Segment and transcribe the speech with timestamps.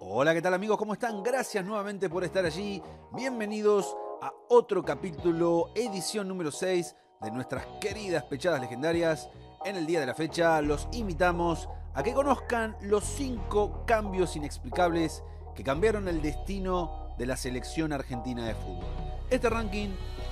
[0.00, 0.78] Hola, ¿qué tal amigos?
[0.78, 1.24] ¿Cómo están?
[1.24, 2.80] Gracias nuevamente por estar allí.
[3.10, 9.28] Bienvenidos a otro capítulo, edición número 6 de nuestras queridas pechadas legendarias.
[9.64, 15.24] En el día de la fecha los invitamos a que conozcan los 5 cambios inexplicables
[15.56, 18.86] que cambiaron el destino de la selección argentina de fútbol.
[19.30, 19.90] Este ranking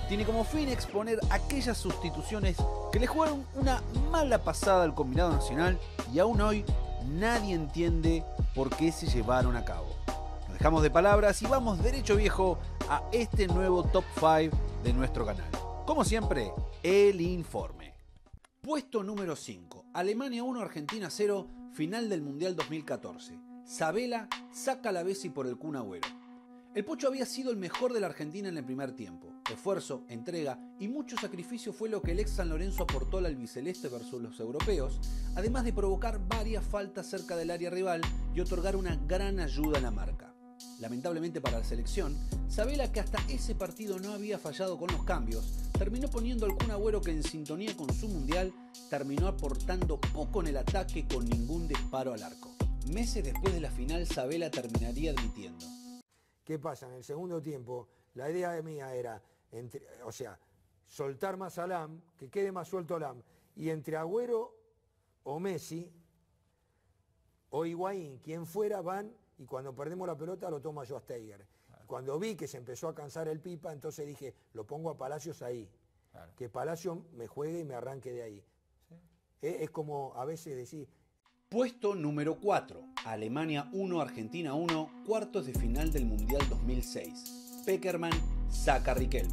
[0.08, 2.56] tiene como fin exponer aquellas sustituciones
[2.92, 5.76] que le jugaron una mala pasada al combinado nacional
[6.14, 6.64] y aún hoy
[7.06, 9.88] nadie entiende por qué se llevaron a cabo.
[10.48, 15.24] Nos dejamos de palabras y vamos derecho viejo a este nuevo top 5 de nuestro
[15.24, 15.50] canal.
[15.86, 16.52] Como siempre,
[16.82, 17.94] el informe.
[18.60, 19.86] Puesto número 5.
[19.94, 23.38] Alemania 1, Argentina 0, final del Mundial 2014.
[23.64, 26.25] Sabela saca la Bessi por el Kun Agüero.
[26.76, 29.32] El Pocho había sido el mejor de la Argentina en el primer tiempo.
[29.50, 33.88] Esfuerzo, entrega y mucho sacrificio fue lo que el ex San Lorenzo aportó al albiceleste
[33.88, 35.00] versus los europeos,
[35.36, 38.02] además de provocar varias faltas cerca del área rival
[38.34, 40.34] y otorgar una gran ayuda a la marca.
[40.78, 42.14] Lamentablemente para la selección,
[42.46, 46.72] Sabela, que hasta ese partido no había fallado con los cambios, terminó poniendo al Kun
[46.72, 48.52] Agüero que en sintonía con su mundial
[48.90, 52.54] terminó aportando poco en el ataque con ningún disparo al arco.
[52.92, 55.64] Meses después de la final, Sabela terminaría admitiendo.
[56.46, 56.86] ¿Qué pasa?
[56.86, 60.38] En el segundo tiempo, la idea mía era, entre, o sea,
[60.86, 63.20] soltar más a Lam, que quede más suelto Lam,
[63.56, 64.54] y entre Agüero
[65.24, 65.92] o Messi
[67.50, 71.44] o Higuaín, quien fuera, van y cuando perdemos la pelota lo toma yo a Steiger.
[71.88, 75.42] Cuando vi que se empezó a cansar el pipa, entonces dije, lo pongo a Palacios
[75.42, 75.68] ahí.
[76.36, 78.44] Que Palacio me juegue y me arranque de ahí.
[79.42, 80.88] Es como a veces decir,
[81.48, 82.82] Puesto número 4.
[83.04, 87.62] Alemania 1, Argentina 1, cuartos de final del Mundial 2006.
[87.64, 88.10] Peckerman
[88.50, 89.32] saca a Riquelme.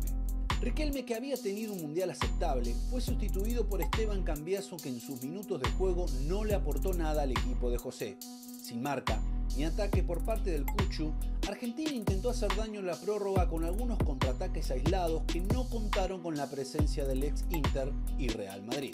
[0.62, 5.24] Riquelme, que había tenido un mundial aceptable, fue sustituido por Esteban Cambiaso, que en sus
[5.24, 8.16] minutos de juego no le aportó nada al equipo de José.
[8.20, 9.20] Sin marca
[9.58, 11.12] ni ataque por parte del Cuchu,
[11.48, 16.38] Argentina intentó hacer daño en la prórroga con algunos contraataques aislados que no contaron con
[16.38, 18.94] la presencia del ex Inter y Real Madrid.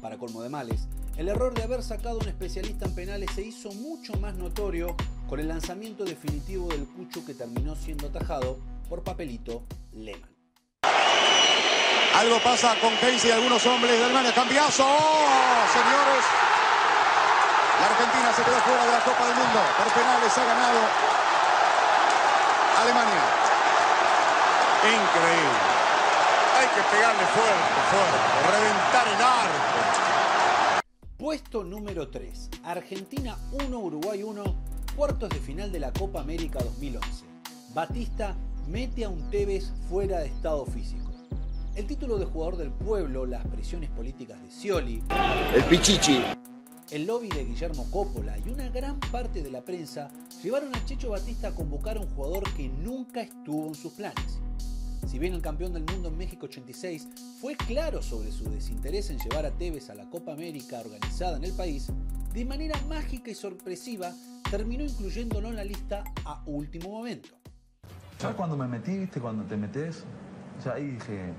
[0.00, 3.70] Para colmo de males, el error de haber sacado un especialista en penales se hizo
[3.72, 4.96] mucho más notorio
[5.28, 8.58] con el lanzamiento definitivo del Cucho que terminó siendo atajado
[8.88, 10.30] por Papelito Lehmann.
[12.14, 14.34] Algo pasa con Casey y algunos hombres de Alemania.
[14.34, 16.24] Cambiazo, ¡Oh, señores.
[17.80, 19.60] La Argentina se quedó fuera de la Copa del Mundo.
[19.78, 20.80] Por penales ha ganado
[22.82, 23.24] Alemania.
[24.84, 25.72] Increíble.
[26.58, 28.18] Hay que pegarle fuerte, fuerte.
[28.52, 30.21] Reventar el arco.
[31.22, 32.50] Puesto número 3.
[32.64, 34.42] Argentina 1, Uruguay 1,
[34.96, 37.24] cuartos de final de la Copa América 2011.
[37.72, 38.34] Batista
[38.66, 41.12] mete a un Tevez fuera de estado físico.
[41.76, 45.00] El título de jugador del pueblo, las presiones políticas de Scioli,
[45.54, 46.24] El Pichichi.
[46.90, 50.10] el lobby de Guillermo Coppola y una gran parte de la prensa
[50.42, 54.40] llevaron a Checho Batista a convocar a un jugador que nunca estuvo en sus planes.
[55.06, 57.08] Si bien el campeón del mundo en México 86
[57.40, 61.44] fue claro sobre su desinterés en llevar a Tevez a la Copa América organizada en
[61.44, 61.88] el país,
[62.32, 64.12] de manera mágica y sorpresiva
[64.50, 67.30] terminó incluyéndolo en la lista a último momento.
[68.18, 69.20] ¿Sabes cuando me metí, viste?
[69.20, 70.04] Cuando te metes,
[70.64, 71.32] ya ahí dije,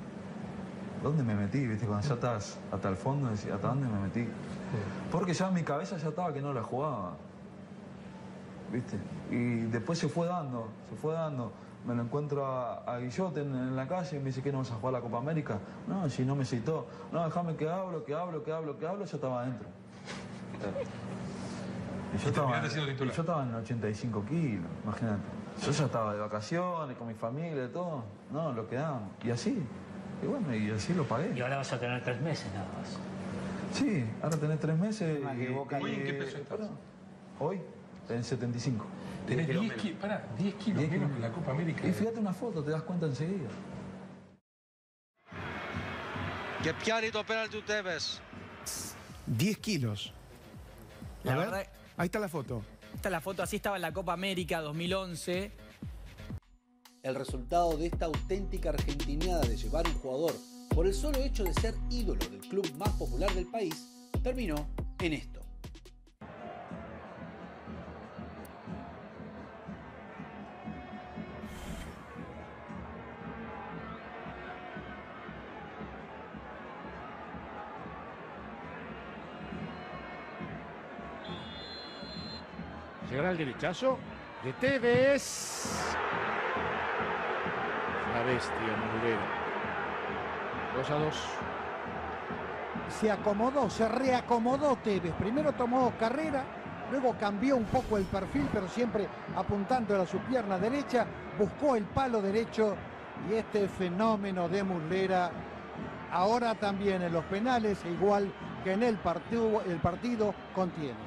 [1.02, 1.66] ¿dónde me metí?
[1.66, 1.88] ¿Viste?
[1.88, 4.28] Cuando ya estás hasta el fondo, decía, ¿hasta dónde me metí?
[5.12, 7.16] Porque ya en mi cabeza ya estaba que no la jugaba.
[8.72, 8.98] ¿Viste?
[9.32, 11.54] Y después se fue dando, se fue dando.
[11.86, 14.60] Me lo encuentro a, a Guillot en, en la calle y me dice que no
[14.60, 15.60] vas a jugar la Copa América.
[15.88, 16.88] No, si no me citó.
[17.12, 19.68] No, déjame que hablo, que hablo, que hablo, que hablo, yo estaba adentro.
[22.14, 25.22] Y yo, estaba, yo estaba en 85 kilos, imagínate.
[25.66, 28.04] Yo ya estaba de vacaciones con mi familia y todo.
[28.32, 29.10] No, lo quedamos.
[29.24, 29.62] Y así.
[30.22, 31.34] Y bueno, y así lo pagué.
[31.36, 32.98] Y ahora vas a tener tres meses nada más.
[33.74, 35.20] Sí, ahora tenés tres meses.
[35.36, 36.60] Que y- Boca ¿Hoy en qué peso estás?
[37.40, 37.60] Hoy,
[38.10, 38.86] en 75.
[39.28, 41.12] Tenés 10 10 kilos, pará, 10 kilos 10 menos kilos.
[41.16, 41.88] que la Copa América.
[41.88, 43.50] Y fíjate una foto, te das cuenta enseguida.
[46.84, 48.20] Pianito un Tevez.
[49.28, 50.14] 10 kilos.
[51.24, 51.68] A La ver, verdad-
[51.98, 52.62] ahí está la foto.
[52.96, 55.52] Esta es la foto, así estaba en la Copa América 2011.
[57.02, 60.34] El resultado de esta auténtica argentinada de llevar un jugador
[60.70, 63.90] por el solo hecho de ser ídolo del club más popular del país
[64.24, 64.68] terminó
[65.00, 65.42] en esto.
[83.14, 84.00] Llegará el derechazo
[84.44, 85.96] de Tevez.
[88.12, 89.22] La bestia, Mulero.
[90.78, 91.16] 2 a 2.
[92.90, 95.14] se acomodó, se reacomodó Tevez.
[95.14, 96.44] Primero tomó carrera,
[96.90, 101.06] luego cambió un poco el perfil, pero siempre apuntando a su pierna derecha,
[101.38, 102.76] buscó el palo derecho
[103.30, 105.30] y este fenómeno de Muslera
[106.12, 108.34] ahora también en los penales, igual
[108.64, 110.98] que en el partido, el partido contiene.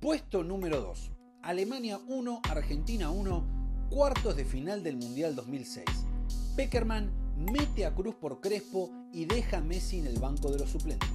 [0.00, 1.19] Puesto número 2.
[1.42, 5.86] Alemania 1, Argentina 1, cuartos de final del Mundial 2006.
[6.54, 7.10] Peckerman
[7.50, 11.08] mete a Cruz por Crespo y deja a Messi en el banco de los suplentes.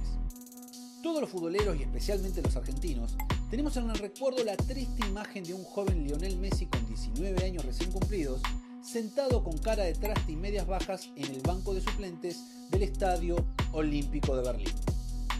[1.00, 3.16] Todos los futboleros y especialmente los argentinos
[3.50, 7.64] tenemos en el recuerdo la triste imagen de un joven Lionel Messi con 19 años
[7.64, 8.42] recién cumplidos,
[8.82, 13.36] sentado con cara de traste y medias bajas en el banco de suplentes del Estadio
[13.70, 14.74] Olímpico de Berlín.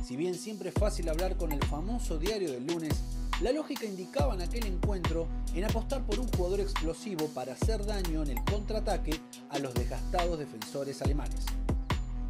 [0.04, 3.02] Si bien siempre es fácil hablar con el famoso diario del lunes,
[3.42, 8.22] la lógica indicaba en aquel encuentro en apostar por un jugador explosivo para hacer daño
[8.22, 11.44] en el contraataque a los desgastados defensores alemanes.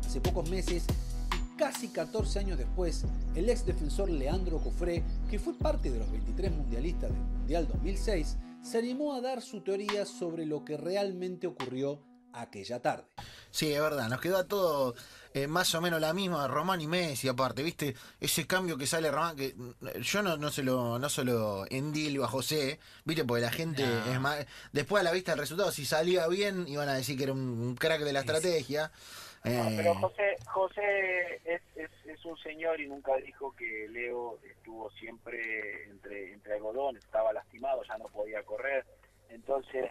[0.05, 0.85] Hace pocos meses
[1.33, 3.05] y casi 14 años después,
[3.37, 8.37] el ex defensor Leandro Cofré, que fue parte de los 23 mundialistas del Mundial 2006,
[8.63, 12.01] se animó a dar su teoría sobre lo que realmente ocurrió
[12.37, 13.05] aquella tarde.
[13.51, 14.95] Sí, es verdad, nos quedó todo
[15.35, 17.95] eh, más o menos la misma, Román y Messi aparte, ¿viste?
[18.21, 22.25] Ese cambio que sale Román, que mm, yo no, no se lo, no solo endilio
[22.25, 23.25] a José, ¿viste?
[23.25, 24.47] Porque la gente es más.
[24.73, 27.75] Después a la vista del resultado, si salía bien, iban a decir que era un
[27.77, 28.91] crack de la estrategia.
[29.45, 34.39] No, Eh, pero José, José es, es, es un señor y nunca dijo que Leo
[34.43, 38.85] estuvo siempre entre, entre algodón, estaba lastimado, ya no podía correr.
[39.29, 39.91] Entonces,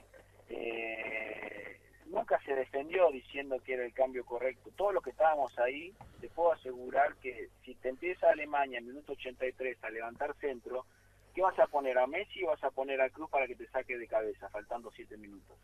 [0.49, 4.71] eh, nunca se defendió diciendo que era el cambio correcto.
[4.75, 9.13] Todos los que estábamos ahí, te puedo asegurar que si te empieza Alemania en minuto
[9.13, 10.85] 83 a levantar centro,
[11.33, 11.97] ¿qué vas a poner?
[11.97, 14.91] ¿A Messi o vas a poner a Cruz para que te saque de cabeza, faltando
[14.91, 15.57] 7 minutos?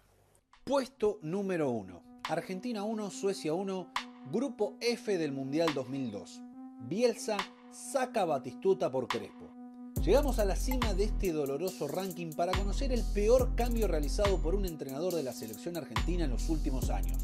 [0.63, 2.21] Puesto número 1.
[2.29, 3.91] Argentina 1, Suecia 1,
[4.31, 6.41] Grupo F del Mundial 2002.
[6.81, 7.37] Bielsa
[7.71, 9.60] saca Batistuta por Crespo.
[10.03, 14.55] Llegamos a la cima de este doloroso ranking para conocer el peor cambio realizado por
[14.55, 17.19] un entrenador de la selección argentina en los últimos años.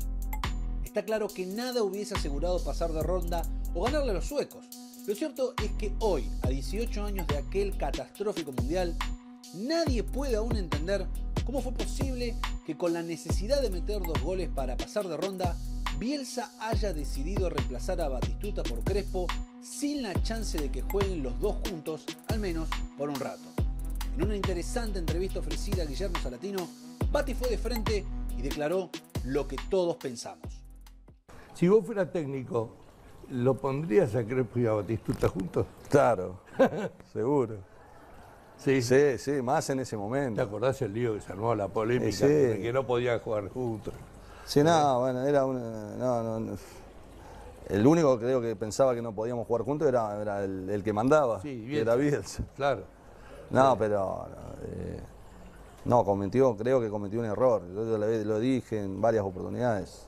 [0.86, 3.42] Está claro que nada hubiese asegurado pasar de ronda
[3.74, 4.64] o ganarle a los suecos.
[5.08, 8.96] Lo cierto es que hoy, a 18 años de aquel catastrófico mundial,
[9.56, 11.08] nadie puede aún entender
[11.48, 12.36] cómo fue posible
[12.68, 15.58] que con la necesidad de meter dos goles para pasar de ronda,
[15.98, 19.26] Bielsa haya decidido reemplazar a Batistuta por Crespo
[19.68, 22.68] sin la chance de que jueguen los dos juntos, al menos
[22.98, 23.42] por un rato.
[24.16, 26.68] En una interesante entrevista ofrecida a Guillermo Salatino,
[27.12, 28.06] Bati fue de frente
[28.38, 28.90] y declaró
[29.26, 30.46] lo que todos pensamos.
[31.54, 32.72] Si vos fueras técnico,
[33.30, 35.66] ¿lo pondrías a Crespo y a Batistuta juntos?
[35.90, 36.40] Claro,
[37.14, 37.58] seguro.
[38.58, 40.42] Sí, sí, sí, más en ese ¿Te momento.
[40.42, 42.26] acordás el lío que se armó la polémica Eh, sí.
[42.26, 43.94] de que no podían jugar juntos?
[44.46, 46.58] Sí, no, bueno, era una, no, no, no.
[47.70, 50.94] El único creo que pensaba que no podíamos jugar juntos era, era el, el que
[50.94, 52.44] mandaba, Sí, que era Bielsa.
[52.56, 52.84] Claro.
[53.50, 54.26] No, pero
[54.64, 55.00] eh,
[55.86, 57.64] no, cometió, creo que cometió un error.
[57.74, 60.08] Yo lo, lo dije en varias oportunidades.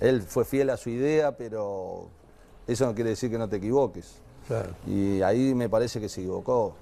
[0.00, 2.08] Él fue fiel a su idea, pero
[2.66, 4.20] eso no quiere decir que no te equivoques.
[4.48, 4.70] Claro.
[4.86, 6.74] Y ahí me parece que se equivocó.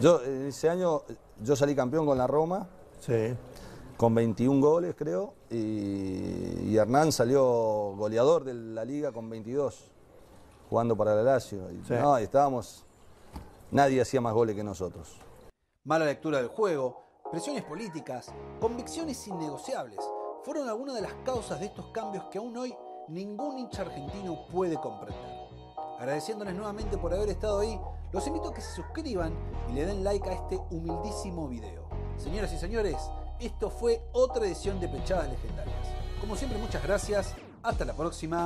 [0.00, 1.02] Yo ese año
[1.42, 2.66] yo salí campeón con la Roma,
[3.00, 3.34] Sí.
[3.98, 5.56] Con 21 goles creo, y,
[6.70, 7.42] y Hernán salió
[7.96, 9.90] goleador de la liga con 22,
[10.70, 11.70] jugando para la Lazio.
[11.72, 11.94] Y, Sí.
[11.94, 12.86] no, y estábamos,
[13.72, 15.18] nadie hacía más goles que nosotros.
[15.82, 17.02] Mala lectura del juego,
[17.32, 19.98] presiones políticas, convicciones innegociables
[20.44, 22.72] fueron algunas de las causas de estos cambios que aún hoy
[23.08, 25.48] ningún hincha argentino puede comprender.
[25.98, 27.80] Agradeciéndoles nuevamente por haber estado ahí,
[28.12, 29.34] los invito a que se suscriban
[29.68, 31.88] y le den like a este humildísimo video.
[32.16, 32.96] Señoras y señores,
[33.40, 35.76] esto fue otra edición de Pechadas Legendarias.
[36.20, 37.34] Como siempre, muchas gracias.
[37.62, 38.36] Hasta la próxima.